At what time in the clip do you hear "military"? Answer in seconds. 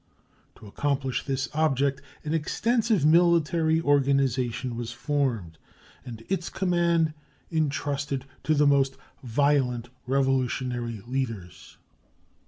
3.05-3.79